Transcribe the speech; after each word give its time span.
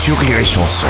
sur 0.00 0.18
Rire 0.18 0.38
et 0.38 0.44
Chanson. 0.46 0.86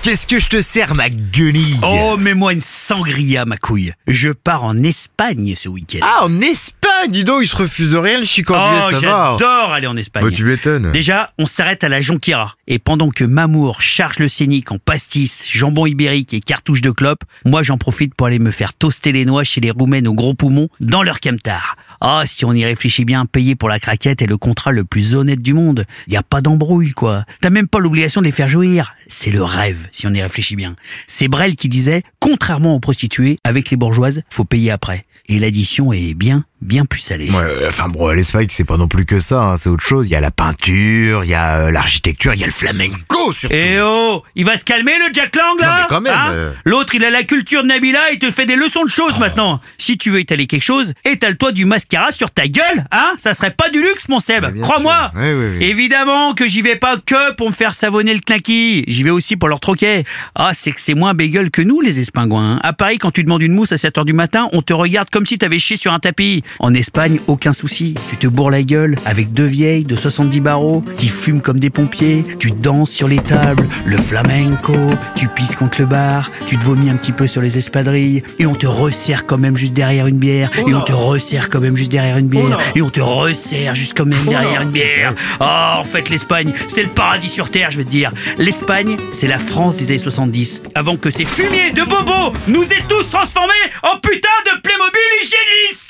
Qu'est-ce 0.00 0.26
que 0.26 0.38
je 0.38 0.48
te 0.48 0.62
sers, 0.62 0.94
ma 0.94 1.10
guenille? 1.10 1.78
Oh, 1.82 2.16
mets-moi 2.18 2.54
une 2.54 2.62
sangria, 2.62 3.44
ma 3.44 3.58
couille. 3.58 3.92
Je 4.06 4.30
pars 4.30 4.64
en 4.64 4.82
Espagne 4.82 5.54
ce 5.54 5.68
week-end. 5.68 5.98
Ah, 6.00 6.24
en 6.24 6.40
Espagne 6.40 6.84
Dis 7.08 7.24
donc, 7.24 7.40
il 7.42 7.46
se 7.46 7.56
refuse 7.56 7.94
rien, 7.94 8.20
le 8.20 8.24
chicandier, 8.24 8.80
oh, 8.86 8.90
ça 8.90 9.00
va 9.00 9.36
j'adore 9.38 9.72
aller 9.72 9.86
en 9.86 9.96
Espagne. 9.96 10.24
Bah, 10.24 10.30
tu 10.34 10.44
m'étonnes. 10.44 10.92
Déjà, 10.92 11.32
on 11.38 11.44
s'arrête 11.44 11.84
à 11.84 11.88
la 11.88 12.00
Jonquera. 12.00 12.54
Et 12.66 12.78
pendant 12.78 13.10
que 13.10 13.24
Mamour 13.24 13.82
charge 13.82 14.18
le 14.18 14.28
scénic 14.28 14.72
en 14.72 14.78
pastis, 14.78 15.46
jambon 15.50 15.84
ibérique 15.84 16.32
et 16.32 16.40
cartouche 16.40 16.80
de 16.80 16.90
clope, 16.90 17.24
moi 17.44 17.62
j'en 17.62 17.76
profite 17.76 18.14
pour 18.14 18.26
aller 18.26 18.38
me 18.38 18.50
faire 18.50 18.72
toaster 18.72 19.12
les 19.12 19.26
noix 19.26 19.44
chez 19.44 19.60
les 19.60 19.70
Roumaines 19.70 20.08
au 20.08 20.14
gros 20.14 20.32
poumon 20.34 20.68
dans 20.80 21.02
leur 21.02 21.20
camtar. 21.20 21.76
Ah, 22.06 22.24
si 22.26 22.44
on 22.44 22.52
y 22.52 22.66
réfléchit 22.66 23.06
bien, 23.06 23.24
payer 23.24 23.56
pour 23.56 23.70
la 23.70 23.80
craquette 23.80 24.20
est 24.20 24.26
le 24.26 24.36
contrat 24.36 24.72
le 24.72 24.84
plus 24.84 25.14
honnête 25.14 25.40
du 25.40 25.54
monde. 25.54 25.86
Y 26.06 26.16
a 26.16 26.22
pas 26.22 26.42
d'embrouille, 26.42 26.90
quoi. 26.90 27.24
T'as 27.40 27.48
même 27.48 27.66
pas 27.66 27.78
l'obligation 27.78 28.20
de 28.20 28.26
les 28.26 28.30
faire 28.30 28.46
jouir. 28.46 28.94
C'est 29.06 29.30
le 29.30 29.42
rêve, 29.42 29.88
si 29.90 30.06
on 30.06 30.12
y 30.12 30.20
réfléchit 30.20 30.54
bien. 30.54 30.76
C'est 31.06 31.28
Brel 31.28 31.56
qui 31.56 31.70
disait, 31.70 32.02
contrairement 32.20 32.74
aux 32.74 32.78
prostituées, 32.78 33.38
avec 33.42 33.70
les 33.70 33.78
bourgeoises, 33.78 34.20
faut 34.28 34.44
payer 34.44 34.70
après. 34.70 35.06
Et 35.30 35.38
l'addition 35.38 35.94
est 35.94 36.12
bien, 36.12 36.44
bien 36.64 36.84
plus 36.84 37.00
salée. 37.00 37.30
Ouais, 37.30 37.66
enfin 37.68 37.88
bon, 37.88 38.08
l'Espagne, 38.08 38.46
c'est 38.50 38.64
pas 38.64 38.76
non 38.76 38.88
plus 38.88 39.04
que 39.04 39.20
ça, 39.20 39.40
hein, 39.42 39.56
c'est 39.58 39.68
autre 39.68 39.84
chose. 39.84 40.06
Il 40.08 40.12
y 40.12 40.16
a 40.16 40.20
la 40.20 40.30
peinture, 40.30 41.24
il 41.24 41.30
y 41.30 41.34
a 41.34 41.56
euh, 41.56 41.70
l'architecture, 41.70 42.34
il 42.34 42.40
y 42.40 42.42
a 42.44 42.46
le 42.46 42.52
flamenco 42.52 43.32
surtout. 43.32 43.54
Eh 43.54 43.80
oh 43.80 44.22
Il 44.34 44.44
va 44.44 44.56
se 44.56 44.64
calmer 44.64 44.92
le 44.98 45.12
Jack 45.12 45.36
Lang 45.36 45.58
là 45.60 45.66
Non, 45.66 45.72
mais 45.80 45.86
quand 45.88 46.00
même, 46.00 46.14
Hein 46.14 46.30
euh. 46.32 46.52
L'autre 46.64 46.94
il 46.94 47.04
a 47.04 47.10
la 47.10 47.22
culture 47.24 47.62
de 47.62 47.68
Nabila, 47.68 48.10
il 48.12 48.18
te 48.18 48.30
fait 48.30 48.46
des 48.46 48.56
leçons 48.56 48.84
de 48.84 48.90
choses 48.90 49.18
maintenant. 49.18 49.60
Si 49.78 49.98
tu 49.98 50.10
veux 50.10 50.20
étaler 50.20 50.46
quelque 50.46 50.62
chose, 50.62 50.94
étale-toi 51.04 51.52
du 51.52 51.64
mascara 51.64 52.12
sur 52.12 52.30
ta 52.30 52.46
gueule, 52.48 52.84
hein 52.92 53.12
Ça 53.18 53.34
serait 53.34 53.50
pas 53.50 53.70
du 53.70 53.80
luxe 53.82 54.08
mon 54.08 54.20
Seb, 54.20 54.44
crois-moi 54.60 55.10
sûr. 55.12 55.20
Oui, 55.22 55.32
oui, 55.32 55.56
oui. 55.58 55.64
Évidemment 55.64 56.34
que 56.34 56.46
j'y 56.46 56.62
vais 56.62 56.76
pas 56.76 56.96
que 56.96 57.34
pour 57.34 57.48
me 57.48 57.54
faire 57.54 57.74
savonner 57.74 58.14
le 58.14 58.20
clinquis, 58.20 58.84
j'y 58.86 59.02
vais 59.02 59.10
aussi 59.10 59.36
pour 59.36 59.48
leur 59.48 59.60
troquet. 59.60 60.04
Ah, 60.34 60.50
c'est 60.52 60.72
que 60.72 60.80
c'est 60.80 60.94
moins 60.94 61.14
bégueule 61.14 61.50
que 61.50 61.62
nous 61.62 61.80
les 61.80 62.00
espingouins. 62.00 62.56
hein. 62.56 62.60
À 62.62 62.72
Paris, 62.72 62.98
quand 62.98 63.10
tu 63.10 63.22
demandes 63.24 63.42
une 63.42 63.52
mousse 63.52 63.72
à 63.72 63.76
7h 63.76 64.04
du 64.04 64.12
matin, 64.12 64.48
on 64.52 64.62
te 64.62 64.72
regarde 64.72 65.10
comme 65.10 65.26
si 65.26 65.36
t'avais 65.38 65.58
chié 65.58 65.76
sur 65.76 65.92
un 65.92 65.98
tapis. 65.98 66.42
En 66.58 66.74
Espagne, 66.74 67.18
aucun 67.26 67.52
souci. 67.52 67.94
Tu 68.10 68.16
te 68.16 68.26
bourres 68.26 68.50
la 68.50 68.62
gueule 68.62 68.96
avec 69.04 69.32
deux 69.32 69.44
vieilles 69.44 69.84
de 69.84 69.96
70 69.96 70.40
barreaux 70.40 70.84
qui 70.96 71.08
fument 71.08 71.40
comme 71.40 71.58
des 71.58 71.70
pompiers. 71.70 72.24
Tu 72.38 72.50
danses 72.50 72.90
sur 72.90 73.08
les 73.08 73.18
tables, 73.18 73.66
le 73.84 73.96
flamenco. 73.96 74.74
Tu 75.16 75.28
pisses 75.28 75.54
contre 75.54 75.80
le 75.80 75.86
bar. 75.86 76.30
Tu 76.46 76.56
te 76.56 76.64
vomis 76.64 76.90
un 76.90 76.96
petit 76.96 77.12
peu 77.12 77.26
sur 77.26 77.40
les 77.40 77.58
espadrilles. 77.58 78.22
Et 78.38 78.46
on 78.46 78.54
te 78.54 78.66
resserre 78.66 79.26
quand 79.26 79.38
même 79.38 79.56
juste 79.56 79.72
derrière 79.72 80.06
une 80.06 80.18
bière. 80.18 80.50
Et 80.66 80.74
on 80.74 80.80
te 80.80 80.92
resserre 80.92 81.50
quand 81.50 81.60
même 81.60 81.76
juste 81.76 81.92
derrière 81.92 82.18
une 82.18 82.28
bière. 82.28 82.58
Et 82.74 82.82
on 82.82 82.90
te 82.90 83.00
resserre 83.00 83.74
juste 83.74 83.96
quand 83.96 84.06
même 84.06 84.24
derrière 84.24 84.62
une 84.62 84.70
bière. 84.70 85.14
Ah, 85.40 85.76
en 85.80 85.84
fait, 85.84 86.08
l'Espagne, 86.10 86.52
c'est 86.68 86.82
le 86.82 86.88
paradis 86.88 87.28
sur 87.28 87.50
terre, 87.50 87.70
je 87.70 87.78
veux 87.78 87.84
te 87.84 87.90
dire. 87.90 88.12
L'Espagne, 88.38 88.96
c'est 89.12 89.28
la 89.28 89.38
France 89.38 89.76
des 89.76 89.90
années 89.90 89.98
70. 89.98 90.62
Avant 90.74 90.96
que 90.96 91.10
ces 91.10 91.24
fumiers 91.24 91.72
de 91.72 91.82
bobos 91.82 92.36
nous 92.48 92.64
aient 92.64 92.84
tous 92.88 93.04
transformés 93.10 93.52
en 93.82 93.98
putain 93.98 94.28
de 94.46 94.60
Playmobil 94.60 95.00
hygiénistes 95.22 95.83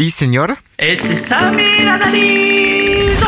Y, 0.00 0.10
señor. 0.10 0.54
Et 0.78 0.94
c'est 0.94 1.16
ça, 1.16 1.50
mes 1.50 1.84
analyses 1.88 3.27